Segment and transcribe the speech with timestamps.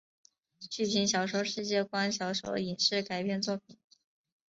[0.71, 3.77] 剧情小说世界观小说影视改编作品